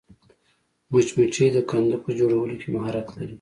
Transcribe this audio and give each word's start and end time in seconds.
مچمچۍ 0.91 1.47
د 1.53 1.57
کندو 1.69 1.97
په 2.05 2.09
جوړولو 2.19 2.55
کې 2.61 2.67
مهارت 2.75 3.07
لري 3.15 3.29